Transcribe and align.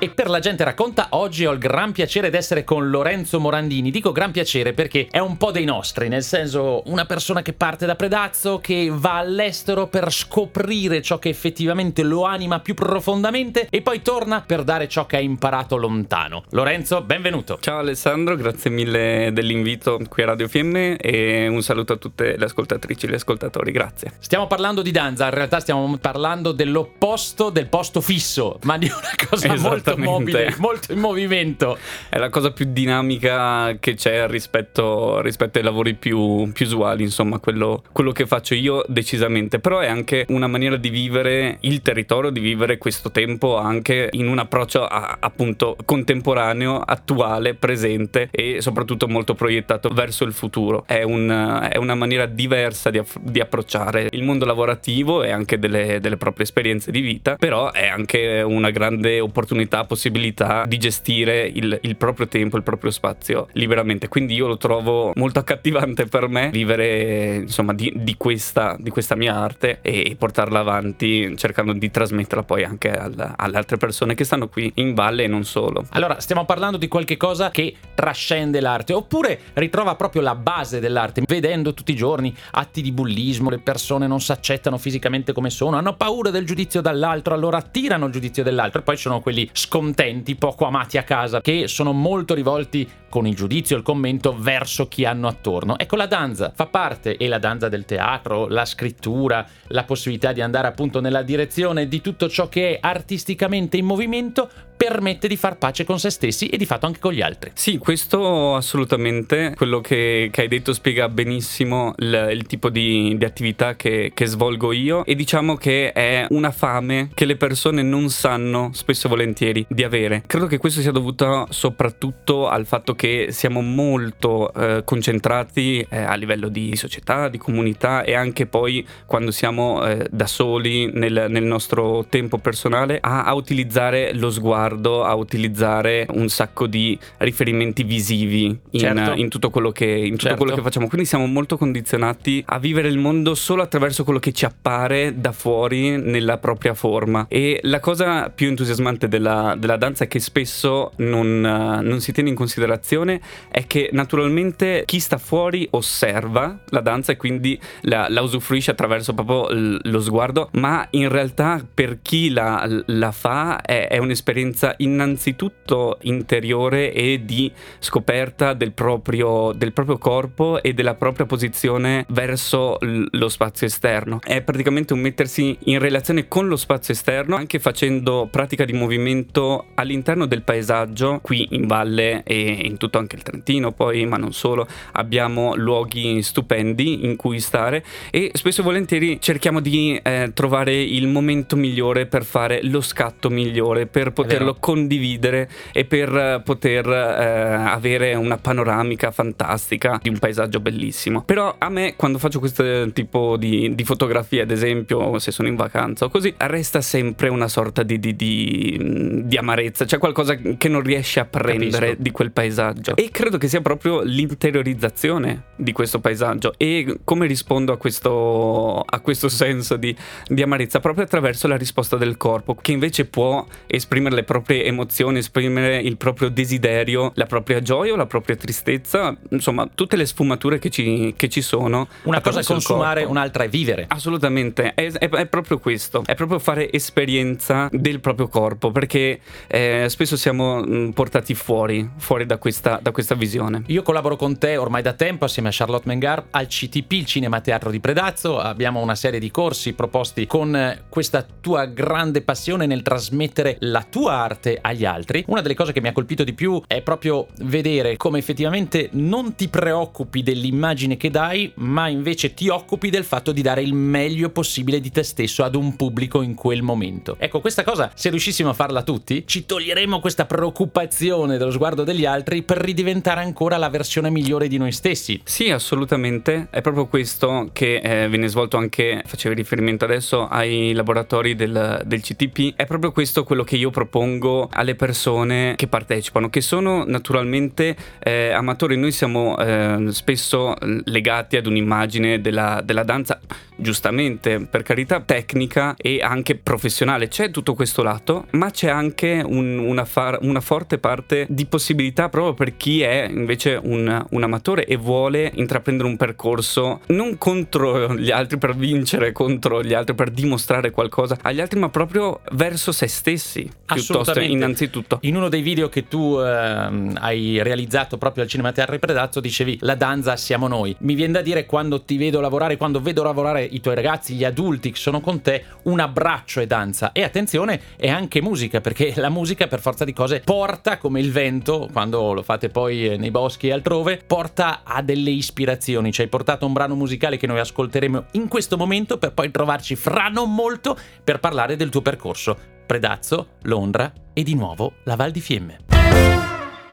E 0.00 0.10
per 0.10 0.28
la 0.30 0.38
gente 0.38 0.62
racconta, 0.62 1.08
oggi 1.10 1.44
ho 1.44 1.50
il 1.50 1.58
gran 1.58 1.90
piacere 1.90 2.30
di 2.30 2.36
essere 2.36 2.62
con 2.62 2.88
Lorenzo 2.88 3.40
Morandini. 3.40 3.90
Dico 3.90 4.12
gran 4.12 4.30
piacere 4.30 4.72
perché 4.72 5.08
è 5.10 5.18
un 5.18 5.36
po' 5.36 5.50
dei 5.50 5.64
nostri, 5.64 6.06
nel 6.06 6.22
senso 6.22 6.84
una 6.86 7.04
persona 7.04 7.42
che 7.42 7.52
parte 7.52 7.84
da 7.84 7.96
Predazzo, 7.96 8.60
che 8.60 8.90
va 8.92 9.14
all'estero 9.14 9.88
per 9.88 10.12
scoprire 10.12 11.02
ciò 11.02 11.18
che 11.18 11.30
effettivamente 11.30 12.04
lo 12.04 12.22
anima 12.22 12.60
più 12.60 12.74
profondamente 12.74 13.66
e 13.68 13.82
poi 13.82 14.00
torna 14.00 14.40
per 14.40 14.62
dare 14.62 14.86
ciò 14.86 15.04
che 15.04 15.16
ha 15.16 15.20
imparato 15.20 15.76
lontano. 15.76 16.44
Lorenzo, 16.50 17.02
benvenuto. 17.02 17.58
Ciao 17.60 17.78
Alessandro, 17.80 18.36
grazie 18.36 18.70
mille 18.70 19.30
dell'invito 19.32 19.98
qui 20.08 20.22
a 20.22 20.26
Radio 20.26 20.46
Fiemme 20.46 20.96
e 20.96 21.48
un 21.48 21.60
saluto 21.60 21.94
a 21.94 21.96
tutte 21.96 22.36
le 22.36 22.44
ascoltatrici 22.44 23.06
e 23.06 23.08
gli 23.08 23.14
ascoltatori, 23.14 23.72
grazie. 23.72 24.12
Stiamo 24.20 24.46
parlando 24.46 24.80
di 24.80 24.92
danza, 24.92 25.24
in 25.24 25.34
realtà 25.34 25.58
stiamo 25.58 25.98
parlando 26.00 26.52
dell'opposto 26.52 27.50
del 27.50 27.66
posto 27.66 28.00
fisso, 28.00 28.60
ma 28.62 28.78
di 28.78 28.86
una 28.86 29.28
cosa 29.28 29.56
molto 29.56 29.86
molto 29.96 30.10
mobile, 30.10 30.54
molto 30.58 30.92
in 30.92 30.98
movimento. 30.98 31.78
È 32.08 32.18
la 32.18 32.28
cosa 32.28 32.50
più 32.50 32.66
dinamica 32.68 33.76
che 33.80 33.94
c'è 33.94 34.26
rispetto, 34.28 35.20
rispetto 35.20 35.58
ai 35.58 35.64
lavori 35.64 35.94
più, 35.94 36.50
più 36.52 36.66
usuali, 36.66 37.02
insomma, 37.02 37.38
quello, 37.38 37.82
quello, 37.92 38.12
che 38.12 38.26
faccio 38.26 38.54
io 38.54 38.84
decisamente. 38.88 39.58
Però 39.58 39.78
è 39.78 39.88
anche 39.88 40.24
una 40.28 40.46
maniera 40.46 40.76
di 40.76 40.90
vivere 40.90 41.58
il 41.60 41.82
territorio, 41.82 42.30
di 42.30 42.40
vivere 42.40 42.78
questo 42.78 43.10
tempo 43.10 43.56
anche 43.56 44.08
in 44.12 44.28
un 44.28 44.38
approccio 44.38 44.84
a, 44.86 45.18
appunto 45.20 45.76
contemporaneo, 45.84 46.78
attuale, 46.80 47.54
presente 47.54 48.28
e 48.30 48.60
soprattutto 48.60 49.08
molto 49.08 49.34
proiettato 49.34 49.88
verso 49.88 50.24
il 50.24 50.32
futuro. 50.32 50.84
È, 50.86 51.02
un, 51.02 51.68
è 51.70 51.76
una 51.76 51.94
maniera 51.94 52.26
diversa 52.26 52.90
di, 52.90 53.00
di, 53.20 53.40
approcciare 53.40 54.08
il 54.10 54.22
mondo 54.22 54.44
lavorativo 54.44 55.22
e 55.22 55.30
anche 55.30 55.58
delle, 55.58 56.00
delle 56.00 56.16
proprie 56.16 56.44
esperienze 56.44 56.90
di 56.90 57.00
vita, 57.00 57.36
però 57.36 57.72
è 57.72 57.86
anche 57.86 58.42
una 58.42 58.70
grande 58.70 59.20
opportunità 59.20 59.77
libertà, 59.78 59.84
possibilità 59.84 60.64
di 60.66 60.78
gestire 60.78 61.46
il, 61.46 61.78
il, 61.82 61.96
proprio 61.96 62.26
tempo, 62.28 62.56
il 62.56 62.62
proprio 62.62 62.90
spazio 62.90 63.48
liberamente. 63.52 64.08
Quindi 64.08 64.34
io 64.34 64.46
lo 64.46 64.56
trovo 64.56 65.12
molto 65.14 65.38
accattivante 65.38 66.06
per 66.06 66.28
me 66.28 66.50
vivere 66.50 67.36
insomma 67.36 67.74
di, 67.74 67.92
di, 67.96 68.16
questa, 68.16 68.76
di 68.78 68.90
questa, 68.90 69.14
mia 69.14 69.34
arte 69.34 69.78
e 69.82 70.14
portarla 70.18 70.60
avanti 70.60 71.36
cercando 71.36 71.72
di 71.72 71.90
trasmetterla 71.90 72.42
poi 72.42 72.64
anche 72.64 72.90
al, 72.90 73.34
alle 73.36 73.56
altre 73.56 73.76
persone 73.76 74.14
che 74.14 74.24
stanno 74.24 74.48
qui 74.48 74.70
in 74.76 74.94
valle 74.94 75.24
e 75.24 75.26
non 75.26 75.44
solo. 75.44 75.84
Allora, 75.90 76.20
stiamo 76.20 76.44
parlando 76.44 76.76
di 76.76 76.88
qualche 76.88 77.16
cosa 77.16 77.50
che 77.50 77.74
trascende 77.94 78.60
l'arte 78.60 78.92
oppure 78.92 79.38
ritrova 79.54 79.94
proprio 79.94 80.22
la 80.22 80.34
base 80.34 80.80
dell'arte, 80.80 81.22
vedendo 81.26 81.74
tutti 81.74 81.92
i 81.92 81.96
giorni 81.96 82.34
atti 82.52 82.80
di 82.82 82.92
bullismo, 82.92 83.50
le 83.50 83.58
persone 83.58 84.06
non 84.06 84.20
si 84.20 84.32
accettano 84.32 84.78
fisicamente 84.78 85.32
come 85.32 85.50
sono, 85.50 85.76
hanno 85.76 85.94
paura 85.94 86.30
del 86.30 86.44
giudizio 86.44 86.80
dall'altro, 86.80 87.34
allora 87.34 87.58
attirano 87.58 88.06
il 88.06 88.12
giudizio 88.12 88.42
dell'altro 88.42 88.80
e 88.80 88.82
poi 88.82 88.96
ci 88.96 89.02
sono 89.02 89.20
quelli 89.20 89.48
scontenti, 89.68 90.34
poco 90.34 90.64
amati 90.64 90.96
a 90.96 91.02
casa, 91.02 91.42
che 91.42 91.68
sono 91.68 91.92
molto 91.92 92.32
rivolti 92.32 92.88
con 93.10 93.26
il 93.26 93.34
giudizio 93.34 93.76
il 93.76 93.82
commento 93.82 94.34
verso 94.34 94.88
chi 94.88 95.04
hanno 95.04 95.28
attorno. 95.28 95.78
Ecco, 95.78 95.96
la 95.96 96.06
danza 96.06 96.50
fa 96.54 96.66
parte, 96.66 97.18
e 97.18 97.28
la 97.28 97.38
danza 97.38 97.68
del 97.68 97.84
teatro, 97.84 98.48
la 98.48 98.64
scrittura, 98.64 99.46
la 99.68 99.84
possibilità 99.84 100.32
di 100.32 100.40
andare 100.40 100.68
appunto 100.68 101.02
nella 101.02 101.22
direzione 101.22 101.86
di 101.86 102.00
tutto 102.00 102.30
ciò 102.30 102.48
che 102.48 102.76
è 102.76 102.78
artisticamente 102.80 103.76
in 103.76 103.84
movimento, 103.84 104.48
permette 104.78 105.26
di 105.26 105.36
far 105.36 105.58
pace 105.58 105.84
con 105.84 105.98
se 105.98 106.08
stessi 106.08 106.46
e 106.46 106.56
di 106.56 106.64
fatto 106.64 106.86
anche 106.86 107.00
con 107.00 107.12
gli 107.12 107.20
altri. 107.20 107.50
Sì, 107.52 107.76
questo 107.78 108.54
assolutamente, 108.54 109.52
quello 109.56 109.80
che, 109.80 110.30
che 110.32 110.42
hai 110.42 110.48
detto 110.48 110.72
spiega 110.72 111.08
benissimo 111.08 111.94
il, 111.98 112.28
il 112.32 112.46
tipo 112.46 112.70
di, 112.70 113.16
di 113.18 113.24
attività 113.24 113.74
che, 113.74 114.12
che, 114.14 114.26
svolgo 114.26 114.72
io 114.72 115.04
e 115.04 115.16
diciamo 115.16 115.56
che 115.56 115.92
è 115.92 116.26
una 116.30 116.52
fame 116.52 117.10
che 117.12 117.24
le 117.24 117.36
persone 117.36 117.82
non 117.82 118.08
sanno 118.08 118.70
spesso 118.72 119.06
e 119.06 119.10
volentieri 119.10 119.66
di 119.68 119.82
avere. 119.82 120.22
Credo 120.26 120.46
che 120.46 120.58
questo 120.58 120.80
sia 120.80 120.92
dovuto 120.92 121.46
soprattutto 121.50 122.48
al 122.48 122.64
fatto 122.64 122.94
che 122.94 123.28
siamo 123.30 123.60
molto 123.60 124.52
eh, 124.52 124.82
concentrati 124.84 125.84
eh, 125.88 126.02
a 126.02 126.14
livello 126.14 126.48
di 126.48 126.76
società, 126.76 127.28
di 127.28 127.38
comunità 127.38 128.04
e 128.04 128.14
anche 128.14 128.46
poi 128.46 128.86
quando 129.06 129.32
siamo 129.32 129.84
eh, 129.84 130.06
da 130.10 130.26
soli 130.26 130.90
nel, 130.92 131.26
nel, 131.28 131.42
nostro 131.42 132.04
tempo 132.08 132.38
personale 132.38 132.98
a, 133.00 133.24
a 133.24 133.34
utilizzare 133.34 134.12
lo 134.14 134.30
sguardo 134.30 134.68
riguardo 134.78 135.04
a 135.04 135.14
utilizzare 135.14 136.06
un 136.10 136.28
sacco 136.28 136.66
di 136.66 136.98
riferimenti 137.18 137.82
visivi 137.82 138.44
in, 138.44 138.80
certo. 138.80 139.12
in 139.12 139.28
tutto, 139.28 139.50
quello 139.50 139.70
che, 139.70 139.84
in 139.84 140.12
tutto 140.12 140.22
certo. 140.22 140.38
quello 140.38 140.54
che 140.54 140.62
facciamo. 140.62 140.88
Quindi 140.88 141.06
siamo 141.06 141.26
molto 141.26 141.58
condizionati 141.58 142.42
a 142.46 142.58
vivere 142.58 142.88
il 142.88 142.98
mondo 142.98 143.34
solo 143.34 143.62
attraverso 143.62 144.04
quello 144.04 144.18
che 144.18 144.32
ci 144.32 144.44
appare 144.44 145.18
da 145.18 145.32
fuori 145.32 145.96
nella 146.00 146.38
propria 146.38 146.74
forma. 146.74 147.26
E 147.28 147.58
la 147.64 147.80
cosa 147.80 148.30
più 148.30 148.48
entusiasmante 148.48 149.08
della, 149.08 149.54
della 149.58 149.76
danza 149.76 150.06
che 150.06 150.20
spesso 150.20 150.92
non, 150.96 151.40
non 151.40 152.00
si 152.00 152.12
tiene 152.12 152.28
in 152.28 152.34
considerazione 152.34 153.20
è 153.50 153.66
che 153.66 153.90
naturalmente 153.92 154.84
chi 154.86 155.00
sta 155.00 155.18
fuori 155.18 155.66
osserva 155.70 156.60
la 156.68 156.80
danza 156.80 157.12
e 157.12 157.16
quindi 157.16 157.58
la, 157.82 158.06
la 158.08 158.22
usufruisce 158.22 158.70
attraverso 158.70 159.12
proprio 159.14 159.48
lo 159.82 160.00
sguardo, 160.00 160.50
ma 160.52 160.86
in 160.90 161.08
realtà 161.08 161.64
per 161.72 161.98
chi 162.02 162.30
la, 162.30 162.66
la 162.86 163.12
fa 163.12 163.60
è, 163.60 163.88
è 163.88 163.98
un'esperienza 163.98 164.57
esperienza 164.58 164.74
innanzitutto 164.78 165.98
interiore 166.02 166.92
e 166.92 167.22
di 167.24 167.50
scoperta 167.78 168.54
del 168.54 168.72
proprio, 168.72 169.52
del 169.54 169.72
proprio 169.72 169.98
corpo 169.98 170.60
e 170.60 170.72
della 170.74 170.94
propria 170.94 171.26
posizione 171.26 172.04
verso 172.08 172.78
l- 172.80 173.04
lo 173.12 173.28
spazio 173.28 173.66
esterno. 173.66 174.18
È 174.22 174.42
praticamente 174.42 174.92
un 174.92 175.00
mettersi 175.00 175.56
in 175.64 175.78
relazione 175.78 176.26
con 176.26 176.48
lo 176.48 176.56
spazio 176.56 176.92
esterno, 176.92 177.36
anche 177.36 177.58
facendo 177.60 178.28
pratica 178.30 178.64
di 178.64 178.72
movimento 178.72 179.66
all'interno 179.74 180.26
del 180.26 180.42
paesaggio, 180.42 181.20
qui 181.22 181.46
in 181.50 181.66
valle 181.66 182.22
e 182.24 182.60
in 182.64 182.76
tutto 182.76 182.98
anche 182.98 183.16
il 183.16 183.22
Trentino, 183.22 183.72
poi, 183.72 184.04
ma 184.06 184.16
non 184.16 184.32
solo, 184.32 184.66
abbiamo 184.92 185.54
luoghi 185.54 186.22
stupendi 186.22 187.04
in 187.04 187.16
cui 187.16 187.38
stare 187.38 187.84
e 188.10 188.30
spesso 188.34 188.62
e 188.62 188.64
volentieri 188.64 189.20
cerchiamo 189.20 189.60
di 189.60 190.00
eh, 190.02 190.30
trovare 190.34 190.74
il 190.74 191.06
momento 191.06 191.56
migliore 191.56 192.06
per 192.06 192.24
fare 192.24 192.60
lo 192.62 192.80
scatto 192.80 193.30
migliore, 193.30 193.86
per 193.86 194.12
poterlo 194.12 194.47
poterlo 194.48 194.56
condividere 194.58 195.48
e 195.72 195.84
per 195.84 196.14
eh, 196.14 196.40
poter 196.44 196.86
eh, 196.86 196.94
avere 196.94 198.14
una 198.14 198.38
panoramica 198.38 199.10
fantastica 199.10 199.98
di 200.00 200.08
un 200.08 200.18
paesaggio 200.18 200.60
bellissimo. 200.60 201.22
Però 201.22 201.54
a 201.58 201.68
me 201.68 201.94
quando 201.96 202.18
faccio 202.18 202.38
questo 202.38 202.90
tipo 202.92 203.36
di, 203.36 203.74
di 203.74 203.84
fotografie, 203.84 204.42
ad 204.42 204.50
esempio 204.50 205.18
se 205.18 205.30
sono 205.30 205.48
in 205.48 205.56
vacanza 205.56 206.04
o 206.06 206.08
così, 206.08 206.32
resta 206.38 206.80
sempre 206.80 207.28
una 207.28 207.48
sorta 207.48 207.82
di, 207.82 207.98
di, 207.98 209.24
di 209.24 209.36
amarezza, 209.36 209.84
c'è 209.84 209.98
qualcosa 209.98 210.36
che 210.36 210.68
non 210.68 210.82
riesce 210.82 211.20
a 211.20 211.24
prendere 211.24 211.86
Capisco. 211.86 212.02
di 212.02 212.10
quel 212.10 212.30
paesaggio. 212.30 212.96
E 212.96 213.10
credo 213.10 213.38
che 213.38 213.48
sia 213.48 213.60
proprio 213.60 214.02
l'interiorizzazione 214.02 215.44
di 215.56 215.72
questo 215.72 216.00
paesaggio. 216.00 216.54
E 216.56 216.98
come 217.04 217.26
rispondo 217.26 217.72
a 217.72 217.76
questo, 217.76 218.80
a 218.80 219.00
questo 219.00 219.28
senso 219.28 219.76
di, 219.76 219.94
di 220.26 220.42
amarezza? 220.42 220.80
Proprio 220.80 221.04
attraverso 221.04 221.48
la 221.48 221.56
risposta 221.56 221.96
del 221.96 222.16
corpo, 222.16 222.54
che 222.54 222.72
invece 222.72 223.04
può 223.04 223.44
esprimere 223.66 224.14
le 224.14 224.22
proprie 224.22 224.37
proprie 224.38 224.64
emozioni, 224.64 225.18
esprimere 225.18 225.78
il 225.78 225.96
proprio 225.96 226.28
desiderio, 226.28 227.10
la 227.14 227.26
propria 227.26 227.60
gioia 227.60 227.92
o 227.92 227.96
la 227.96 228.06
propria 228.06 228.36
tristezza, 228.36 229.16
insomma, 229.30 229.68
tutte 229.74 229.96
le 229.96 230.06
sfumature 230.06 230.58
che 230.58 230.70
ci, 230.70 231.14
che 231.16 231.28
ci 231.28 231.42
sono. 231.42 231.88
Una 232.04 232.20
cosa 232.20 232.40
è 232.40 232.44
consumare, 232.44 233.02
un'altra 233.02 233.44
è 233.44 233.48
vivere. 233.48 233.86
Assolutamente, 233.88 234.74
è, 234.74 234.92
è, 234.92 235.08
è, 235.08 235.26
proprio 235.26 235.58
questo, 235.58 236.02
è 236.06 236.14
proprio 236.14 236.38
fare 236.38 236.72
esperienza 236.72 237.68
del 237.72 237.98
proprio 238.00 238.28
corpo, 238.28 238.70
perché 238.70 239.20
eh, 239.48 239.86
spesso 239.88 240.16
siamo 240.16 240.62
mm, 240.64 240.90
portati 240.90 241.34
fuori, 241.34 241.88
fuori 241.96 242.24
da 242.24 242.38
questa, 242.38 242.78
da 242.80 242.92
questa 242.92 243.16
visione. 243.16 243.64
Io 243.66 243.82
collaboro 243.82 244.16
con 244.16 244.38
te 244.38 244.56
ormai 244.56 244.82
da 244.82 244.92
tempo 244.92 245.24
assieme 245.24 245.48
a 245.48 245.52
Charlotte 245.52 245.88
Mengar 245.88 246.26
al 246.30 246.46
CTP, 246.46 246.92
il 246.92 247.06
Cinema 247.06 247.40
Teatro 247.40 247.70
di 247.70 247.80
Predazzo, 247.80 248.38
abbiamo 248.38 248.80
una 248.80 248.94
serie 248.94 249.18
di 249.18 249.30
corsi 249.32 249.72
proposti 249.72 250.26
con 250.26 250.78
questa 250.88 251.26
tua 251.40 251.64
grande 251.64 252.22
passione 252.22 252.66
nel 252.66 252.82
trasmettere 252.82 253.56
la 253.60 253.84
tua 253.88 254.27
arte 254.28 254.58
agli 254.60 254.84
altri. 254.84 255.24
Una 255.26 255.40
delle 255.40 255.54
cose 255.54 255.72
che 255.72 255.80
mi 255.80 255.88
ha 255.88 255.92
colpito 255.92 256.24
di 256.24 256.34
più 256.34 256.62
è 256.66 256.82
proprio 256.82 257.28
vedere 257.38 257.96
come 257.96 258.18
effettivamente 258.18 258.90
non 258.92 259.34
ti 259.34 259.48
preoccupi 259.48 260.22
dell'immagine 260.22 260.96
che 260.96 261.10
dai, 261.10 261.50
ma 261.56 261.88
invece 261.88 262.34
ti 262.34 262.48
occupi 262.48 262.90
del 262.90 263.04
fatto 263.04 263.32
di 263.32 263.42
dare 263.42 263.62
il 263.62 263.74
meglio 263.74 264.30
possibile 264.30 264.80
di 264.80 264.90
te 264.90 265.02
stesso 265.02 265.44
ad 265.44 265.54
un 265.54 265.76
pubblico 265.76 266.22
in 266.22 266.34
quel 266.34 266.62
momento. 266.62 267.16
Ecco, 267.18 267.40
questa 267.40 267.64
cosa, 267.64 267.90
se 267.94 268.10
riuscissimo 268.10 268.50
a 268.50 268.54
farla 268.54 268.82
tutti, 268.82 269.24
ci 269.26 269.46
toglieremo 269.46 270.00
questa 270.00 270.26
preoccupazione 270.26 271.38
dello 271.38 271.50
sguardo 271.50 271.84
degli 271.84 272.04
altri 272.04 272.42
per 272.42 272.58
ridiventare 272.58 273.20
ancora 273.20 273.56
la 273.56 273.70
versione 273.70 274.10
migliore 274.10 274.48
di 274.48 274.58
noi 274.58 274.72
stessi. 274.72 275.20
Sì, 275.24 275.50
assolutamente. 275.50 276.48
È 276.50 276.60
proprio 276.60 276.86
questo 276.86 277.50
che 277.52 277.76
eh, 277.76 278.08
viene 278.08 278.28
svolto 278.28 278.56
anche, 278.56 279.02
facevi 279.04 279.34
riferimento 279.34 279.84
adesso 279.84 280.28
ai 280.28 280.72
laboratori 280.72 281.34
del, 281.34 281.82
del 281.84 282.00
CTP, 282.00 282.54
è 282.56 282.66
proprio 282.66 282.92
questo 282.92 283.24
quello 283.24 283.44
che 283.44 283.56
io 283.56 283.70
propongo 283.70 284.17
propongo 284.18 284.48
alle 284.52 284.74
persone 284.74 285.54
che 285.56 285.68
partecipano, 285.68 286.28
che 286.28 286.40
sono 286.40 286.84
naturalmente 286.84 287.76
eh, 288.00 288.30
amatori. 288.30 288.76
Noi 288.76 288.92
siamo 288.92 289.38
eh, 289.38 289.86
spesso 289.90 290.54
legati 290.84 291.36
ad 291.36 291.46
un'immagine 291.46 292.20
della, 292.20 292.60
della 292.64 292.82
danza 292.82 293.20
giustamente, 293.58 294.46
per 294.46 294.62
carità, 294.62 295.00
tecnica 295.00 295.74
e 295.76 296.00
anche 296.00 296.36
professionale. 296.36 297.08
C'è 297.08 297.30
tutto 297.30 297.54
questo 297.54 297.82
lato, 297.82 298.26
ma 298.32 298.50
c'è 298.50 298.68
anche 298.68 299.22
un, 299.24 299.58
una, 299.58 299.84
far, 299.84 300.18
una, 300.22 300.40
forte 300.40 300.78
parte 300.78 301.26
di 301.28 301.46
possibilità 301.46 302.08
proprio 302.08 302.34
per 302.34 302.56
chi 302.56 302.82
è 302.82 303.08
invece 303.10 303.58
un, 303.60 304.06
un, 304.10 304.22
amatore 304.22 304.64
e 304.64 304.76
vuole 304.76 305.30
intraprendere 305.34 305.88
un 305.88 305.96
percorso 305.96 306.80
non 306.86 307.18
contro 307.18 307.94
gli 307.94 308.10
altri 308.10 308.38
per 308.38 308.54
vincere, 308.54 309.12
contro 309.12 309.62
gli 309.62 309.74
altri 309.74 309.94
per 309.94 310.10
dimostrare 310.10 310.70
qualcosa 310.70 311.18
agli 311.22 311.40
altri, 311.40 311.58
ma 311.58 311.68
proprio 311.68 312.20
verso 312.32 312.72
se 312.72 312.86
stessi. 312.86 313.50
Piuttosto, 313.66 314.07
innanzitutto. 314.16 314.98
In 315.02 315.16
uno 315.16 315.28
dei 315.28 315.42
video 315.42 315.68
che 315.68 315.88
tu 315.88 316.18
eh, 316.18 316.92
hai 316.94 317.42
realizzato 317.42 317.98
proprio 317.98 318.24
al 318.24 318.28
Cinema 318.28 318.52
Teatro 318.52 318.78
Predazzo 318.78 319.20
dicevi 319.20 319.58
la 319.62 319.74
danza 319.74 320.16
siamo 320.16 320.48
noi. 320.48 320.74
Mi 320.80 320.94
viene 320.94 321.12
da 321.12 321.22
dire 321.22 321.46
quando 321.46 321.82
ti 321.82 321.96
vedo 321.96 322.20
lavorare, 322.20 322.56
quando 322.56 322.80
vedo 322.80 323.02
lavorare 323.02 323.42
i 323.44 323.60
tuoi 323.60 323.74
ragazzi, 323.74 324.14
gli 324.14 324.24
adulti 324.24 324.70
che 324.70 324.78
sono 324.78 325.00
con 325.00 325.20
te, 325.20 325.44
un 325.64 325.80
abbraccio 325.80 326.40
e 326.40 326.46
danza. 326.46 326.92
E 326.92 327.02
attenzione, 327.02 327.60
è 327.76 327.88
anche 327.88 328.22
musica, 328.22 328.60
perché 328.60 328.92
la 328.96 329.08
musica 329.08 329.46
per 329.46 329.60
forza 329.60 329.84
di 329.84 329.92
cose 329.92 330.20
porta 330.20 330.78
come 330.78 331.00
il 331.00 331.12
vento, 331.12 331.68
quando 331.72 332.12
lo 332.12 332.22
fate 332.22 332.48
poi 332.48 332.96
nei 332.98 333.10
boschi 333.10 333.48
e 333.48 333.52
altrove, 333.52 334.00
porta 334.06 334.62
a 334.64 334.82
delle 334.82 335.10
ispirazioni. 335.10 335.92
Ci 335.92 336.02
hai 336.02 336.08
portato 336.08 336.46
un 336.46 336.52
brano 336.52 336.74
musicale 336.74 337.16
che 337.16 337.26
noi 337.26 337.40
ascolteremo 337.40 338.06
in 338.12 338.28
questo 338.28 338.56
momento 338.56 338.98
per 338.98 339.12
poi 339.12 339.30
trovarci 339.30 339.76
fra 339.76 340.08
non 340.08 340.34
molto 340.34 340.76
per 341.02 341.20
parlare 341.20 341.56
del 341.56 341.68
tuo 341.68 341.82
percorso. 341.82 342.57
Predazzo, 342.68 343.28
Londra 343.44 343.90
e 344.12 344.22
di 344.22 344.34
nuovo 344.34 344.74
la 344.84 344.94
Val 344.94 345.10
di 345.10 345.20
Fiemme. 345.20 345.60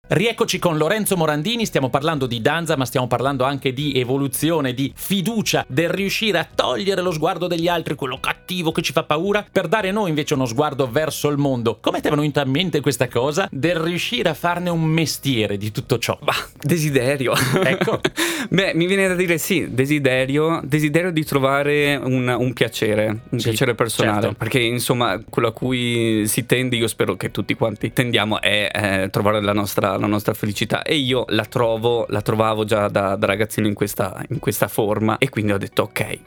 Rieccoci 0.08 0.60
con 0.60 0.78
Lorenzo 0.78 1.16
Morandini, 1.16 1.66
stiamo 1.66 1.90
parlando 1.90 2.28
di 2.28 2.42
danza 2.42 2.76
ma 2.76 2.84
stiamo 2.86 3.08
parlando 3.08 3.46
anche 3.46 3.72
di 3.72 3.94
evoluzione, 3.94 4.74
di 4.74 4.92
fiducia, 4.94 5.66
del 5.70 5.90
riuscire 5.90 6.38
a 6.38 6.48
togliere 6.54 7.02
lo 7.02 7.12
sguardo 7.12 7.48
degli 7.48 7.70
altri, 7.70 7.96
quello 7.96 8.20
cattivo 8.20 8.74
che 8.74 8.82
ci 8.82 8.92
fa 8.92 9.04
paura, 9.04 9.44
per 9.50 9.68
dare 9.68 9.92
noi 9.92 10.10
invece 10.10 10.34
uno 10.34 10.46
sguardo 10.46 10.92
verso 10.92 11.30
il 11.30 11.38
mondo. 11.38 11.80
Come 11.80 12.02
ti 12.02 12.08
è 12.08 12.12
venuta 12.12 12.44
in 12.44 12.52
mente 12.52 12.82
questa 12.82 13.08
cosa 13.08 13.48
del 13.50 13.78
riuscire 13.78 14.28
a 14.28 14.34
farne 14.34 14.70
un 14.70 14.84
mestiere 14.84 15.58
di 15.58 15.72
tutto 15.72 15.98
ciò? 15.98 16.20
Bah, 16.22 16.46
desiderio. 16.62 17.34
Ecco. 17.64 18.02
Beh, 18.50 18.74
mi 18.76 18.86
viene 18.86 19.08
da 19.08 19.16
dire 19.16 19.38
sì, 19.38 19.68
desiderio, 19.74 20.62
desiderio 20.64 21.12
di 21.12 21.24
trovare 21.24 21.96
un, 21.96 22.28
un 22.28 22.54
piacere, 22.54 23.22
un 23.30 23.40
sì, 23.40 23.50
piacere 23.50 23.76
personale, 23.76 24.22
certo. 24.22 24.36
perché 24.38 24.60
insomma 24.60 25.22
quello 25.30 25.50
a 25.50 25.54
cui 25.54 26.28
si 26.28 26.46
tende, 26.46 26.76
io 26.76 26.88
spero 26.88 27.16
che 27.16 27.32
tutti 27.32 27.54
quanti 27.56 27.92
tendiamo, 27.94 28.42
è 28.42 28.70
eh, 28.74 29.10
trovare 29.10 29.42
la 29.42 29.54
nostra 29.54 29.98
la 29.98 30.08
nostra 30.08 30.34
felicità 30.34 30.82
e 30.84 30.96
io 30.96 31.26
la 31.30 31.46
trovo, 31.46 32.06
la 32.10 32.22
trovavo 32.22 32.64
già 32.64 32.88
da, 32.88 33.16
da 33.16 33.26
ragazzino 33.26 33.68
in 33.68 33.74
questa, 33.74 34.24
in 34.30 34.40
questa, 34.40 34.68
forma 34.68 35.18
e 35.18 35.30
quindi 35.30 35.52
ho 35.52 35.58
detto 35.58 35.84
ok, 35.84 36.00
eh, 36.00 36.22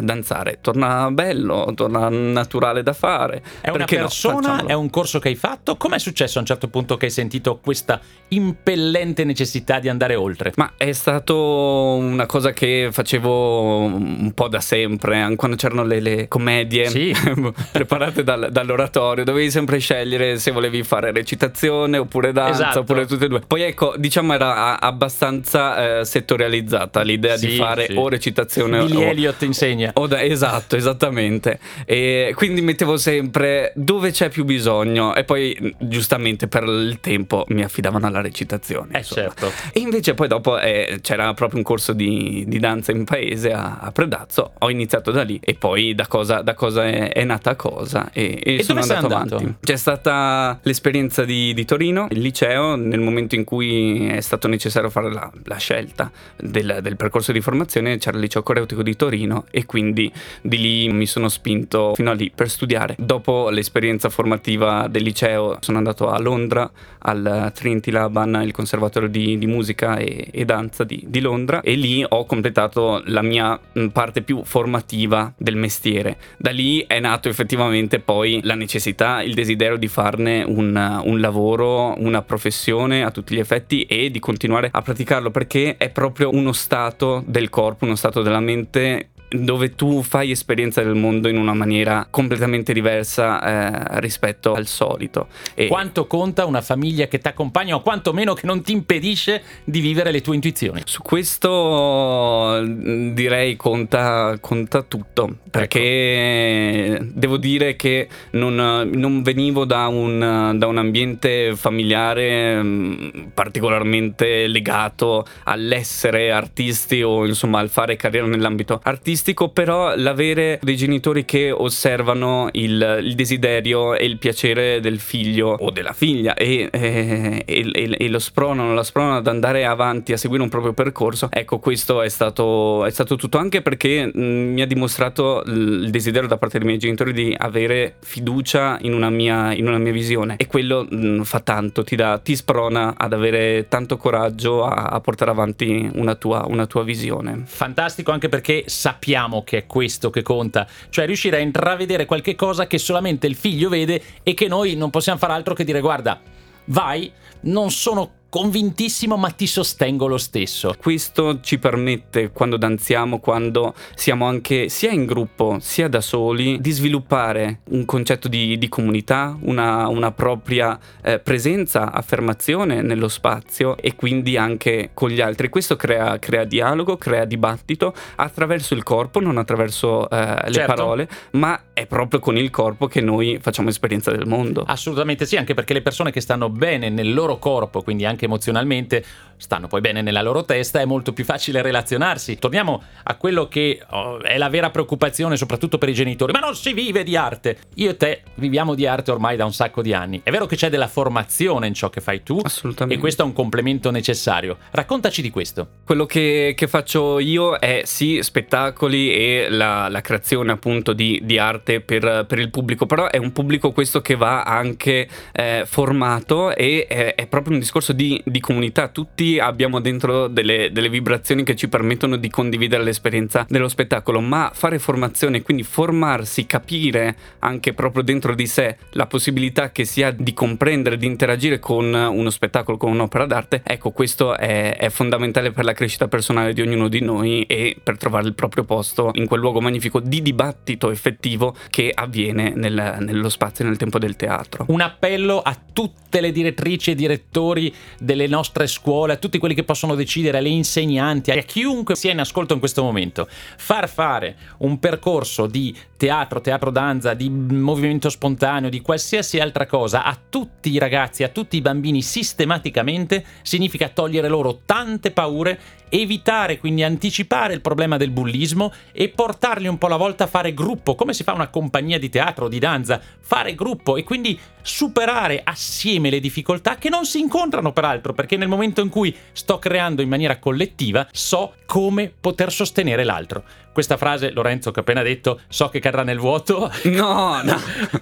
danzare 0.00 0.58
torna 0.60 1.10
bello, 1.10 1.70
torna 1.74 2.08
naturale 2.08 2.82
da 2.82 2.92
fare. 2.92 3.42
È 3.60 3.70
una 3.70 3.84
persona, 3.84 4.62
no, 4.62 4.66
è 4.66 4.72
un 4.72 4.90
corso 4.90 5.18
che 5.18 5.28
hai 5.28 5.34
fatto? 5.34 5.76
Com'è 5.76 5.98
successo 5.98 6.38
a 6.38 6.40
un 6.40 6.46
certo 6.46 6.68
punto 6.68 6.96
che 6.96 7.06
hai 7.06 7.10
sentito 7.10 7.58
questa 7.62 8.00
impellente 8.28 9.24
necessità 9.24 9.78
di 9.78 9.88
andare 9.88 10.14
oltre? 10.14 10.52
Ma 10.56 10.72
è 10.76 10.92
stato 10.92 11.53
una 11.54 12.26
cosa 12.26 12.52
che 12.52 12.88
facevo 12.90 13.84
un 13.84 14.32
po' 14.34 14.48
da 14.48 14.60
sempre, 14.60 15.20
anche 15.20 15.36
quando 15.36 15.56
c'erano 15.56 15.84
le, 15.84 16.00
le 16.00 16.28
commedie 16.28 16.88
sì. 16.88 17.14
preparate 17.72 18.22
dal, 18.22 18.48
dall'oratorio, 18.50 19.24
dovevi 19.24 19.50
sempre 19.50 19.78
scegliere 19.78 20.38
se 20.38 20.50
volevi 20.50 20.82
fare 20.82 21.12
recitazione 21.12 21.98
oppure 21.98 22.32
danza 22.32 22.62
esatto. 22.62 22.80
oppure 22.80 23.06
tutte 23.06 23.26
e 23.26 23.28
due. 23.28 23.40
Poi 23.40 23.62
ecco, 23.62 23.94
diciamo 23.96 24.34
era 24.34 24.80
abbastanza 24.80 26.00
eh, 26.00 26.04
settorializzata 26.04 27.02
l'idea 27.02 27.36
sì, 27.36 27.48
di 27.48 27.56
fare 27.56 27.86
sì. 27.86 27.96
o 27.96 28.08
recitazione 28.08 28.84
Billy 28.84 28.96
o... 28.96 29.02
Elliot 29.02 29.42
insegna. 29.42 29.90
O 29.94 30.06
da, 30.06 30.22
esatto, 30.22 30.76
esattamente. 30.76 31.58
E 31.84 32.32
quindi 32.34 32.60
mettevo 32.60 32.96
sempre 32.96 33.72
dove 33.74 34.10
c'è 34.10 34.28
più 34.28 34.44
bisogno 34.44 35.14
e 35.14 35.24
poi 35.24 35.74
giustamente 35.78 36.48
per 36.48 36.64
il 36.64 36.98
tempo 37.00 37.44
mi 37.48 37.62
affidavano 37.62 38.06
alla 38.06 38.20
recitazione. 38.20 38.98
Eh 38.98 39.04
certo. 39.04 39.52
E 39.72 39.80
invece 39.80 40.14
poi 40.14 40.28
dopo 40.28 40.58
eh, 40.58 40.98
c'era 41.00 41.32
proprio 41.34 41.43
un 41.52 41.62
corso 41.62 41.92
di, 41.92 42.44
di 42.46 42.58
danza 42.58 42.92
in 42.92 43.04
paese 43.04 43.52
a, 43.52 43.78
a, 43.80 43.92
Predazzo, 43.92 44.52
ho 44.58 44.70
iniziato 44.70 45.10
da 45.10 45.22
lì 45.22 45.38
e 45.42 45.54
poi 45.54 45.94
da 45.94 46.06
cosa, 46.06 46.42
da 46.42 46.54
cosa 46.54 46.84
è, 46.84 47.12
è, 47.12 47.24
nata 47.24 47.54
cosa 47.54 48.10
e, 48.12 48.40
e, 48.42 48.56
e 48.56 48.62
sono 48.62 48.80
andato, 48.80 49.06
andato 49.06 49.36
avanti. 49.36 49.54
C'è 49.60 49.76
stata 49.76 50.58
l'esperienza 50.62 51.24
di, 51.24 51.54
di 51.54 51.64
Torino, 51.64 52.08
il 52.10 52.20
liceo, 52.20 52.76
nel 52.76 53.00
momento 53.00 53.34
in 53.34 53.44
cui 53.44 54.08
è 54.08 54.20
stato 54.20 54.48
necessario 54.48 54.90
fare 54.90 55.12
la, 55.12 55.30
la 55.44 55.56
scelta 55.56 56.10
del, 56.36 56.78
del, 56.82 56.96
percorso 56.96 57.32
di 57.32 57.40
formazione 57.40 57.98
c'era 57.98 58.16
il 58.16 58.22
liceo 58.22 58.42
coreutico 58.42 58.82
di 58.82 58.96
Torino 58.96 59.44
e 59.50 59.66
quindi 59.66 60.12
di 60.40 60.58
lì 60.58 60.88
mi 60.88 61.06
sono 61.06 61.28
spinto 61.28 61.92
fino 61.94 62.10
a 62.10 62.14
lì 62.14 62.30
per 62.34 62.48
studiare. 62.48 62.94
Dopo 62.98 63.50
l'esperienza 63.50 64.08
formativa 64.08 64.86
del 64.88 65.02
liceo 65.02 65.58
sono 65.60 65.78
andato 65.78 66.10
a 66.10 66.18
Londra 66.18 66.70
al 67.06 67.52
Trinity 67.54 67.90
Laban, 67.90 68.40
il 68.44 68.52
conservatorio 68.52 69.08
di, 69.08 69.36
di 69.38 69.46
musica 69.46 69.96
e, 69.96 70.28
e 70.30 70.44
danza 70.44 70.84
di, 70.84 71.02
di, 71.06 71.20
Londra 71.24 71.62
e 71.62 71.74
lì 71.74 72.04
ho 72.06 72.26
completato 72.26 73.02
la 73.06 73.22
mia 73.22 73.58
parte 73.90 74.20
più 74.22 74.42
formativa 74.44 75.32
del 75.36 75.56
mestiere. 75.56 76.18
Da 76.36 76.50
lì 76.50 76.84
è 76.86 77.00
nato 77.00 77.28
effettivamente 77.28 77.98
poi 77.98 78.40
la 78.42 78.54
necessità, 78.54 79.22
il 79.22 79.34
desiderio 79.34 79.78
di 79.78 79.88
farne 79.88 80.42
un, 80.42 81.00
un 81.04 81.20
lavoro, 81.20 81.94
una 81.98 82.20
professione 82.20 83.02
a 83.02 83.10
tutti 83.10 83.34
gli 83.34 83.38
effetti 83.38 83.82
e 83.84 84.10
di 84.10 84.18
continuare 84.18 84.68
a 84.70 84.82
praticarlo 84.82 85.30
perché 85.30 85.76
è 85.78 85.88
proprio 85.88 86.30
uno 86.30 86.52
stato 86.52 87.22
del 87.26 87.48
corpo, 87.48 87.86
uno 87.86 87.96
stato 87.96 88.20
della 88.20 88.40
mente 88.40 89.08
dove 89.34 89.74
tu 89.74 90.02
fai 90.02 90.30
esperienza 90.30 90.82
del 90.82 90.94
mondo 90.94 91.28
in 91.28 91.36
una 91.36 91.54
maniera 91.54 92.06
completamente 92.08 92.72
diversa 92.72 93.96
eh, 93.96 94.00
rispetto 94.00 94.54
al 94.54 94.66
solito. 94.66 95.28
E 95.54 95.66
quanto 95.66 96.06
conta 96.06 96.44
una 96.44 96.60
famiglia 96.60 97.06
che 97.06 97.18
ti 97.18 97.28
accompagna 97.28 97.74
o 97.74 97.82
quantomeno 97.82 98.34
che 98.34 98.46
non 98.46 98.62
ti 98.62 98.72
impedisce 98.72 99.42
di 99.64 99.80
vivere 99.80 100.10
le 100.10 100.20
tue 100.20 100.34
intuizioni? 100.36 100.82
Su 100.84 101.02
questo 101.02 102.62
direi 102.64 103.56
conta, 103.56 104.36
conta 104.40 104.82
tutto, 104.82 105.36
perché 105.50 106.94
ecco. 106.94 107.04
devo 107.12 107.36
dire 107.36 107.76
che 107.76 108.08
non, 108.32 108.90
non 108.92 109.22
venivo 109.22 109.64
da 109.64 109.88
un, 109.88 110.52
da 110.56 110.66
un, 110.66 110.78
ambiente 110.78 111.54
familiare 111.56 112.62
mm, 112.62 113.08
particolarmente 113.32 114.46
legato 114.46 115.26
all'essere 115.44 116.30
artisti 116.30 117.02
o 117.02 117.26
insomma 117.26 117.60
al 117.60 117.70
fare 117.70 117.96
carriera 117.96 118.26
nell'ambito 118.26 118.80
artistico 118.82 119.23
artistico, 119.24 119.48
però 119.48 119.96
l'avere 119.96 120.58
dei 120.62 120.76
genitori 120.76 121.24
che 121.24 121.50
osservano 121.50 122.50
il, 122.52 123.00
il 123.02 123.14
desiderio 123.14 123.94
e 123.94 124.04
il 124.04 124.18
piacere 124.18 124.80
del 124.80 125.00
figlio 125.00 125.48
o 125.48 125.70
della 125.70 125.94
figlia 125.94 126.34
e, 126.34 126.68
e, 126.70 127.42
e, 127.46 127.96
e, 127.98 128.08
lo 128.08 128.18
spronano, 128.18 128.74
la 128.74 128.82
spronano 128.82 129.16
ad 129.16 129.26
andare 129.26 129.64
avanti, 129.64 130.12
a 130.12 130.18
seguire 130.18 130.42
un 130.42 130.50
proprio 130.50 130.74
percorso, 130.74 131.28
ecco 131.30 131.58
questo 131.58 132.02
è 132.02 132.08
stato, 132.10 132.84
è 132.84 132.90
stato 132.90 133.16
tutto 133.16 133.38
anche 133.38 133.62
perché 133.62 134.10
mh, 134.12 134.20
mi 134.20 134.60
ha 134.60 134.66
dimostrato 134.66 135.42
il 135.46 135.88
desiderio 135.90 136.28
da 136.28 136.36
parte 136.36 136.58
dei 136.58 136.66
miei 136.66 136.78
genitori 136.78 137.14
di 137.14 137.34
avere 137.36 137.96
fiducia 138.00 138.76
in 138.82 138.92
una 138.92 139.08
mia, 139.08 139.54
in 139.54 139.66
una 139.66 139.78
mia 139.78 139.92
visione 139.92 140.36
e 140.36 140.46
quello 140.46 140.86
mh, 140.88 141.22
fa 141.22 141.40
tanto, 141.40 141.82
ti, 141.82 141.96
dà, 141.96 142.18
ti 142.18 142.36
sprona 142.36 142.94
ad 142.96 143.14
avere 143.14 143.68
tanto 143.68 143.96
coraggio 143.96 144.64
a, 144.66 144.84
a 144.84 145.00
portare 145.00 145.30
avanti 145.30 145.88
una 145.94 146.14
tua, 146.14 146.44
una 146.46 146.66
tua 146.66 146.82
visione. 146.82 147.44
Fantastico 147.46 148.10
anche 148.10 148.28
perché 148.28 148.64
sappiamo 148.66 149.03
sappiamo 149.04 149.44
che 149.44 149.58
è 149.58 149.66
questo 149.66 150.08
che 150.08 150.22
conta, 150.22 150.66
cioè 150.88 151.04
riuscire 151.04 151.36
a 151.36 151.40
intravedere 151.40 152.06
qualche 152.06 152.34
cosa 152.34 152.66
che 152.66 152.78
solamente 152.78 153.26
il 153.26 153.34
figlio 153.34 153.68
vede 153.68 154.00
e 154.22 154.32
che 154.32 154.48
noi 154.48 154.76
non 154.76 154.88
possiamo 154.88 155.18
fare 155.18 155.34
altro 155.34 155.52
che 155.52 155.62
dire 155.62 155.80
guarda, 155.80 156.22
vai, 156.66 157.12
non 157.42 157.70
sono 157.70 158.22
convintissimo, 158.34 159.16
ma 159.16 159.30
ti 159.30 159.46
sostengo 159.46 160.08
lo 160.08 160.18
stesso. 160.18 160.74
Questo 160.76 161.40
ci 161.40 161.60
permette, 161.60 162.32
quando 162.32 162.56
danziamo, 162.56 163.20
quando 163.20 163.74
siamo 163.94 164.26
anche 164.26 164.68
sia 164.68 164.90
in 164.90 165.04
gruppo 165.04 165.58
sia 165.60 165.86
da 165.86 166.00
soli, 166.00 166.60
di 166.60 166.72
sviluppare 166.72 167.60
un 167.68 167.84
concetto 167.84 168.26
di, 168.26 168.58
di 168.58 168.68
comunità, 168.68 169.38
una, 169.42 169.86
una 169.86 170.10
propria 170.10 170.76
eh, 171.04 171.20
presenza, 171.20 171.92
affermazione 171.92 172.82
nello 172.82 173.06
spazio 173.06 173.76
e 173.76 173.94
quindi 173.94 174.36
anche 174.36 174.90
con 174.94 175.10
gli 175.10 175.20
altri. 175.20 175.48
Questo 175.48 175.76
crea, 175.76 176.18
crea 176.18 176.42
dialogo, 176.42 176.96
crea 176.96 177.26
dibattito 177.26 177.94
attraverso 178.16 178.74
il 178.74 178.82
corpo, 178.82 179.20
non 179.20 179.38
attraverso 179.38 180.10
eh, 180.10 180.16
le 180.46 180.52
certo. 180.52 180.74
parole, 180.74 181.08
ma 181.34 181.66
è 181.72 181.86
proprio 181.86 182.18
con 182.18 182.36
il 182.36 182.50
corpo 182.50 182.88
che 182.88 183.00
noi 183.00 183.38
facciamo 183.40 183.68
esperienza 183.68 184.10
del 184.10 184.26
mondo. 184.26 184.64
Assolutamente 184.66 185.24
sì, 185.24 185.36
anche 185.36 185.54
perché 185.54 185.72
le 185.72 185.82
persone 185.82 186.10
che 186.10 186.20
stanno 186.20 186.50
bene 186.50 186.88
nel 186.88 187.14
loro 187.14 187.38
corpo, 187.38 187.80
quindi 187.82 188.04
anche 188.04 188.22
emozionalmente 188.24 189.04
stanno 189.36 189.66
poi 189.66 189.80
bene 189.80 190.02
nella 190.02 190.22
loro 190.22 190.44
testa, 190.44 190.80
è 190.80 190.84
molto 190.84 191.12
più 191.12 191.24
facile 191.24 191.62
relazionarsi. 191.62 192.38
Torniamo 192.38 192.82
a 193.02 193.14
quello 193.16 193.46
che 193.48 193.82
oh, 193.90 194.20
è 194.22 194.38
la 194.38 194.48
vera 194.48 194.70
preoccupazione, 194.70 195.36
soprattutto 195.36 195.78
per 195.78 195.88
i 195.88 195.94
genitori. 195.94 196.32
Ma 196.32 196.38
non 196.38 196.54
si 196.54 196.72
vive 196.72 197.04
di 197.04 197.16
arte! 197.16 197.58
Io 197.74 197.90
e 197.90 197.96
te 197.96 198.22
viviamo 198.36 198.74
di 198.74 198.86
arte 198.86 199.10
ormai 199.10 199.36
da 199.36 199.44
un 199.44 199.52
sacco 199.52 199.82
di 199.82 199.92
anni. 199.92 200.20
È 200.22 200.30
vero 200.30 200.46
che 200.46 200.56
c'è 200.56 200.70
della 200.70 200.88
formazione 200.88 201.66
in 201.66 201.74
ciò 201.74 201.90
che 201.90 202.00
fai 202.00 202.22
tu, 202.22 202.40
e 202.88 202.98
questo 202.98 203.22
è 203.22 203.24
un 203.24 203.32
complemento 203.32 203.90
necessario. 203.90 204.56
Raccontaci 204.70 205.22
di 205.22 205.30
questo. 205.30 205.68
Quello 205.84 206.06
che, 206.06 206.54
che 206.56 206.66
faccio 206.66 207.18
io 207.18 207.56
è 207.58 207.82
sì 207.84 208.20
spettacoli 208.22 209.12
e 209.12 209.48
la, 209.50 209.88
la 209.88 210.00
creazione 210.00 210.52
appunto 210.52 210.92
di, 210.92 211.20
di 211.22 211.38
arte 211.38 211.80
per, 211.80 212.24
per, 212.26 212.38
il 212.38 212.50
pubblico, 212.50 212.86
però 212.86 213.08
è 213.08 213.18
un 213.18 213.32
pubblico 213.32 213.72
questo 213.72 214.00
che 214.00 214.16
va 214.16 214.42
anche 214.42 215.08
eh, 215.32 215.64
formato 215.66 216.54
e 216.54 216.86
è, 216.86 217.14
è, 217.14 217.26
proprio 217.26 217.54
un 217.54 217.58
discorso 217.58 217.92
di, 217.92 218.13
di 218.24 218.40
comunità. 218.40 218.88
Tutti 218.88 219.38
abbiamo 219.38 219.80
dentro 219.80 220.28
delle, 220.28 220.70
delle 220.72 220.88
vibrazioni 220.88 221.42
che 221.44 221.56
ci 221.56 221.68
permettono 221.68 222.16
di 222.16 222.30
condividere 222.30 222.82
l'esperienza 222.82 223.46
dello 223.48 223.68
spettacolo, 223.68 224.20
ma 224.20 224.50
fare 224.54 224.78
formazione, 224.78 225.42
quindi 225.42 225.62
formarsi, 225.62 226.46
capire 226.46 227.16
anche 227.40 227.72
proprio 227.72 228.02
dentro 228.02 228.34
di 228.34 228.46
sé 228.46 228.76
la 228.92 229.06
possibilità 229.06 229.70
che 229.70 229.84
si 229.84 230.02
ha 230.02 230.10
di 230.10 230.34
comprendere, 230.34 230.96
di 230.96 231.06
interagire 231.06 231.58
con 231.58 231.92
uno 231.92 232.30
spettacolo, 232.30 232.76
con 232.76 232.90
un'opera 232.90 233.26
d'arte, 233.26 233.62
ecco 233.64 233.90
questo 233.90 234.36
è, 234.36 234.76
è 234.76 234.88
fondamentale 234.90 235.50
per 235.50 235.64
la 235.64 235.72
crescita 235.72 236.08
personale 236.08 236.52
di 236.52 236.60
ognuno 236.60 236.88
di 236.88 237.00
noi 237.00 237.42
e 237.44 237.76
per 237.82 237.96
trovare 237.96 238.26
il 238.26 238.34
proprio 238.34 238.64
posto 238.64 239.10
in 239.14 239.26
quel 239.26 239.40
luogo 239.40 239.60
magnifico 239.60 240.00
di 240.00 240.22
dibattito 240.22 240.90
effettivo 240.90 241.54
che 241.70 241.90
avviene 241.94 242.52
nel, 242.54 242.96
nello 243.00 243.28
spazio 243.28 243.64
e 243.64 243.68
nel 243.68 243.76
tempo 243.76 243.98
del 243.98 244.16
teatro. 244.16 244.64
Un 244.68 244.80
appello 244.80 245.40
a 245.40 245.56
tutte 245.72 246.20
le 246.20 246.32
direttrici 246.32 246.90
e 246.90 246.94
direttori 246.94 247.72
delle 248.04 248.26
nostre 248.26 248.66
scuole, 248.66 249.14
a 249.14 249.16
tutti 249.16 249.38
quelli 249.38 249.54
che 249.54 249.64
possono 249.64 249.94
decidere, 249.94 250.38
alle 250.38 250.50
insegnanti, 250.50 251.30
a 251.30 251.42
chiunque 251.42 251.96
sia 251.96 252.12
in 252.12 252.20
ascolto 252.20 252.52
in 252.52 252.58
questo 252.58 252.82
momento. 252.82 253.26
Far 253.56 253.88
fare 253.88 254.36
un 254.58 254.78
percorso 254.78 255.46
di 255.46 255.74
teatro, 255.96 256.40
teatro 256.40 256.70
danza, 256.70 257.14
di 257.14 257.30
movimento 257.30 258.10
spontaneo, 258.10 258.68
di 258.68 258.82
qualsiasi 258.82 259.40
altra 259.40 259.66
cosa 259.66 260.04
a 260.04 260.18
tutti 260.28 260.70
i 260.70 260.78
ragazzi, 260.78 261.22
a 261.22 261.28
tutti 261.28 261.56
i 261.56 261.62
bambini 261.62 262.02
sistematicamente 262.02 263.24
significa 263.42 263.88
togliere 263.88 264.28
loro 264.28 264.60
tante 264.66 265.10
paure, 265.10 265.58
evitare 266.00 266.58
quindi 266.58 266.82
anticipare 266.82 267.54
il 267.54 267.60
problema 267.60 267.96
del 267.96 268.10
bullismo 268.10 268.72
e 268.92 269.08
portarli 269.08 269.68
un 269.68 269.78
po' 269.78 269.86
alla 269.86 269.96
volta 269.96 270.24
a 270.24 270.28
fare 270.28 270.52
gruppo, 270.52 270.94
come 270.94 271.14
si 271.14 271.22
fa 271.22 271.32
una 271.32 271.48
compagnia 271.48 271.98
di 271.98 272.08
teatro 272.08 272.46
o 272.46 272.48
di 272.48 272.58
danza, 272.58 273.00
fare 273.20 273.54
gruppo 273.54 273.96
e 273.96 274.02
quindi 274.02 274.38
superare 274.60 275.40
assieme 275.44 276.10
le 276.10 276.20
difficoltà 276.20 276.76
che 276.76 276.88
non 276.88 277.04
si 277.04 277.20
incontrano 277.20 277.72
peraltro, 277.72 278.12
perché 278.12 278.36
nel 278.36 278.48
momento 278.48 278.80
in 278.80 278.88
cui 278.88 279.14
sto 279.32 279.58
creando 279.58 280.02
in 280.02 280.08
maniera 280.08 280.38
collettiva 280.38 281.06
so 281.12 281.54
come 281.66 282.12
poter 282.18 282.50
sostenere 282.50 283.04
l'altro. 283.04 283.44
Questa 283.74 283.96
frase, 283.96 284.30
Lorenzo, 284.30 284.70
che 284.70 284.78
ho 284.78 284.82
appena 284.82 285.02
detto, 285.02 285.40
so 285.48 285.68
che 285.68 285.80
cadrà 285.80 286.04
nel 286.04 286.18
vuoto. 286.18 286.70
No, 286.84 287.40
no, 287.42 287.60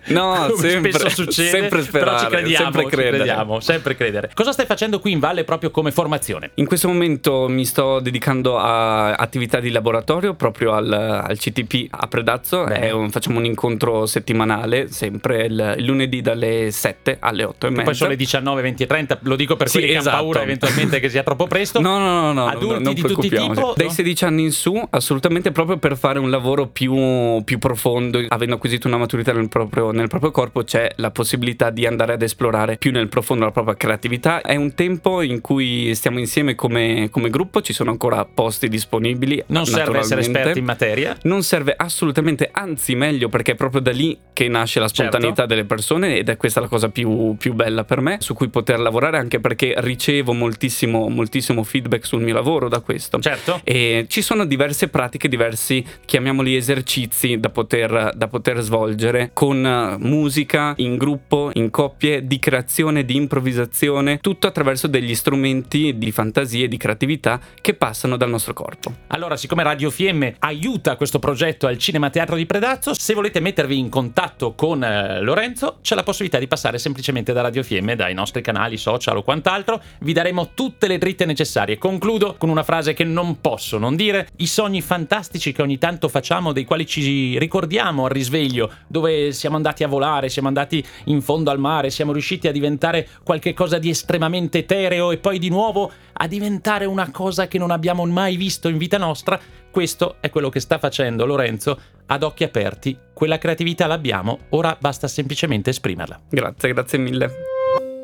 no 0.09 0.53
sempre, 0.61 0.93
spesso 0.93 1.23
succede. 1.25 1.49
Sempre 1.49 1.83
sperare, 1.83 2.11
però 2.11 2.19
ci 2.19 2.27
crediamo, 2.27 2.65
sempre 2.65 2.85
credere. 2.85 3.17
Ci 3.17 3.23
crediamo, 3.23 3.61
sempre 3.61 3.97
credere. 3.97 4.31
Cosa 4.35 4.53
stai 4.53 4.67
facendo 4.67 5.01
qui 5.01 5.13
in 5.13 5.19
Valle 5.19 5.45
proprio 5.45 5.71
come 5.71 5.91
formazione? 5.93 6.51
In 6.57 6.67
questo 6.67 6.89
momento 6.89 7.49
mi 7.49 7.65
sto 7.65 8.01
dedicando 8.01 8.59
a 8.59 9.15
attività 9.15 9.61
di 9.61 9.71
laboratorio 9.71 10.35
proprio 10.35 10.73
al, 10.73 10.93
al 10.93 11.39
CTP 11.39 11.87
a 11.89 12.07
Predazzo. 12.07 12.67
Un, 12.93 13.11
facciamo 13.11 13.39
un 13.39 13.47
incontro 13.47 14.05
settimanale, 14.05 14.89
sempre 14.91 15.47
il, 15.47 15.75
il, 15.79 15.85
lunedì 15.87 16.21
dalle 16.21 16.71
7 16.71 17.17
alle 17.19 17.45
8 17.45 17.67
e 17.67 17.71
mezza. 17.71 17.83
Poi 17.85 17.95
sono 17.95 18.11
le 18.11 18.17
19, 18.17 18.61
20 18.61 18.83
e 18.83 18.87
30, 18.87 19.19
lo 19.23 19.37
dico 19.37 19.57
per 19.57 19.69
sì, 19.69 19.79
quelli 19.79 19.95
esatto. 19.95 20.05
che 20.05 20.11
hanno 20.11 20.23
paura 20.23 20.39
esatto. 20.41 20.51
eventualmente 20.51 21.01
che 21.01 21.09
sia 21.09 21.23
troppo 21.23 21.47
presto. 21.47 21.81
No, 21.81 21.99
no, 21.99 22.21
no, 22.21 22.33
no 22.33 22.47
Adulti 22.47 22.83
no, 22.83 22.93
di 22.93 23.01
tutti 23.01 23.27
i 23.27 23.31
tipi? 23.31 23.61
Dai 23.75 23.91
16 23.91 24.25
anni 24.25 24.43
in 24.43 24.53
su, 24.53 24.87
assolutamente 24.91 25.51
proprio 25.51 25.62
per 25.79 25.97
fare 25.97 26.19
un 26.19 26.31
lavoro 26.31 26.67
più, 26.67 27.43
più 27.45 27.59
profondo, 27.59 28.23
avendo 28.29 28.57
acquisito 28.57 28.87
una 28.87 28.97
maturità 28.97 29.33
nel 29.33 29.49
proprio, 29.49 29.91
nel 29.91 30.09
proprio, 30.09 30.31
corpo, 30.31 30.63
c'è 30.63 30.91
la 30.97 31.11
possibilità 31.11 31.71
di 31.71 31.87
andare 31.87 32.15
ad 32.15 32.23
esplorare 32.23 32.77
più 32.77 32.91
nel 32.91 33.09
profondo 33.09 33.45
la 33.45 33.51
propria 33.51 33.77
creatività. 33.77 34.41
È 34.41 34.57
un 34.57 34.75
tempo 34.75 35.23
in 35.23 35.41
cui 35.41 35.95
stiamo 35.95 36.19
insieme 36.19 36.55
come, 36.55 37.09
come 37.11 37.31
gruppo, 37.31 37.61
ci 37.63 37.73
sono 37.73 37.91
ancora 37.91 38.25
posti 38.25 38.69
disponibili. 38.69 39.43
Non 39.49 39.67
serve 39.67 39.99
essere 39.99 40.21
esperti 40.21 40.59
in 40.59 40.65
materia. 40.65 41.17
Non 41.23 41.43
serve 41.43 41.75
assolutamente, 41.77 42.49
anzi 42.53 42.95
meglio 42.95 43.29
perché 43.29 43.53
è 43.53 43.55
proprio 43.55 43.81
da 43.81 43.91
lì 43.91 44.19
che 44.33 44.49
nasce 44.49 44.81
la 44.81 44.89
spontaneità 44.89 45.43
certo. 45.43 45.47
delle 45.47 45.65
persone 45.65 46.17
ed 46.17 46.29
è 46.29 46.37
questa 46.37 46.61
la 46.61 46.69
cosa 46.69 46.89
più, 46.89 47.37
più, 47.37 47.53
bella 47.55 47.85
per 47.85 48.01
me, 48.01 48.17
su 48.21 48.35
cui 48.35 48.49
poter 48.49 48.81
lavorare 48.81 49.19
anche 49.19 49.41
perché 49.41 49.75
ricevo 49.79 50.33
moltissimo, 50.33 51.09
moltissimo 51.09 51.63
feedback 51.63 52.07
sul 52.07 52.23
mio 52.23 52.35
lavoro 52.35 52.69
da 52.69 52.81
questo. 52.81 53.19
Certo. 53.19 53.61
E 53.65 54.07
ci 54.09 54.23
sono 54.23 54.45
diverse 54.45 54.89
pratiche, 54.89 55.29
diversi, 55.53 55.85
chiamiamoli 56.05 56.57
esercizi 56.57 57.39
da 57.39 57.51
poter, 57.51 58.13
da 58.15 58.29
poter 58.29 58.61
svolgere 58.61 59.31
con 59.33 59.97
musica, 60.01 60.73
in 60.77 60.97
gruppo, 60.97 61.51
in 61.55 61.71
coppie, 61.71 62.27
di 62.27 62.39
creazione, 62.39 63.05
di 63.05 63.17
improvvisazione, 63.17 64.19
tutto 64.19 64.47
attraverso 64.47 64.87
degli 64.87 65.15
strumenti 65.15 65.99
di 65.99 66.11
fantasia 66.11 66.65
e 66.65 66.69
di 66.69 66.77
creatività 66.77 67.41
che 67.61 67.75
passano 67.75 68.17
dal 68.17 68.31
nostro 68.31 68.55
corpo. 68.55 68.95
Allora, 69.09 69.37
siccome 69.37 69.63
Radio 69.63 69.91
Fiemme 69.91 70.37
aiuta 70.39 70.97
questo 70.97 71.19
progetto 71.19 71.67
al 71.67 71.79
Cinema 71.79 72.11
Teatro 72.11 72.37
di 72.37 72.47
Predazzo, 72.47 72.95
se 72.95 73.15
volete 73.15 73.41
mettervi 73.41 73.79
in 73.79 73.89
contatto 73.89 74.55
con 74.55 74.83
eh, 74.83 75.21
Lorenzo, 75.21 75.79
c'è 75.83 75.95
la 75.95 76.03
possibilità 76.03 76.39
di 76.39 76.49
passare 76.49 76.79
semplicemente 76.79 77.33
da 77.33 77.43
Radio 77.43 77.63
Fiemme, 77.63 77.97
dai 77.97 78.15
nostri 78.15 78.41
canali 78.43 78.77
social 78.77 79.17
o 79.17 79.23
quant'altro, 79.23 79.81
vi 80.01 80.13
daremo 80.13 80.51
tutte 80.55 80.87
le 80.89 80.99
dritte 80.99 81.27
necessarie. 81.27 81.79
Concludo 81.79 82.37
con 82.39 82.49
una 82.49 82.63
frase 82.63 82.95
che 82.95 83.05
non 83.05 83.41
posso 83.41 83.79
non 83.79 83.97
dire, 83.97 84.29
i 84.37 84.47
sogni 84.47 84.81
fantastici 84.81 85.42
che 85.51 85.63
ogni 85.63 85.79
tanto 85.79 86.09
facciamo, 86.09 86.53
dei 86.53 86.65
quali 86.65 86.87
ci 86.87 87.37
ricordiamo 87.39 88.05
al 88.05 88.11
risveglio, 88.11 88.71
dove 88.87 89.33
siamo 89.33 89.57
andati 89.57 89.83
a 89.83 89.89
volare, 89.89 90.29
siamo 90.29 90.47
andati 90.47 90.85
in 91.07 91.21
fondo 91.21 91.51
al 91.51 91.59
mare, 91.59 91.91
siamo 91.91 92.13
riusciti 92.13 92.47
a 92.47 92.53
diventare 92.53 93.09
qualcosa 93.25 93.79
di 93.79 93.91
estremamente 93.91 94.59
etereo 94.59 95.11
e 95.11 95.19
poi 95.19 95.41
di 95.41 95.49
nuovo 95.49 95.91
a 96.13 96.27
diventare 96.29 96.85
una 96.85 97.11
cosa 97.11 97.49
che 97.49 97.59
non 97.59 97.73
abbiamo 97.73 98.05
mai 98.07 98.37
visto 98.37 98.69
in 98.69 98.79
vita 98.79 98.99
nostra, 98.99 99.41
questo 99.73 100.17
è 100.21 100.31
quello 100.31 100.51
che 100.51 100.61
sta 100.61 100.79
facendo 100.79 101.27
Lorenzo 101.27 101.81
ad 102.07 102.23
occhi 102.23 102.45
aperti. 102.45 102.97
Quella 103.13 103.39
creatività 103.39 103.87
l'abbiamo, 103.87 104.41
ora 104.51 104.77
basta 104.79 105.09
semplicemente 105.09 105.71
esprimerla. 105.71 106.21
Grazie, 106.29 106.73
grazie 106.73 106.99
mille. 106.99 107.31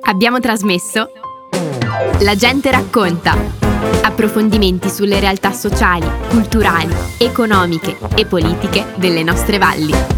Abbiamo 0.03 0.41
trasmesso 0.41 1.13
La 2.21 2.35
gente 2.35 2.71
racconta. 2.71 3.58
Approfondimenti 4.03 4.89
sulle 4.89 5.21
realtà 5.21 5.53
sociali, 5.53 6.09
culturali, 6.29 6.95
economiche 7.19 7.97
e 8.15 8.27
politiche 8.27 8.87
delle 8.97 9.23
nostre 9.23 9.59
valli. 9.59 10.18